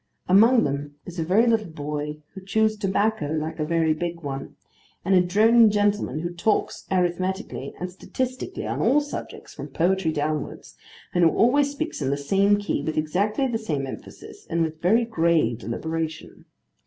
[0.27, 4.55] Among them is a very little boy, who chews tobacco like a very big one;
[5.05, 10.75] and a droning gentleman, who talks arithmetically and statistically on all subjects, from poetry downwards;
[11.13, 14.81] and who always speaks in the same key, with exactly the same emphasis, and with
[14.81, 16.45] very grave deliberation.